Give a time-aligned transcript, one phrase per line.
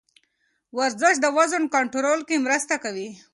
[0.77, 3.09] ورزش د وزن کنټرول کې مرسته کوي.